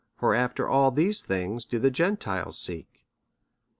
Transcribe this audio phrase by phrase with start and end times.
[0.17, 3.05] for after all these things do the Gentiles seek.